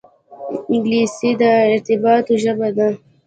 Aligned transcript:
انګلیسي 0.71 1.29
د 1.41 1.43
ارتباطاتو 1.73 2.33
ژبه 2.43 2.69
ده 2.77 2.89